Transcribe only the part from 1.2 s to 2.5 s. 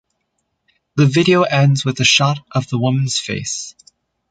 ends with a shot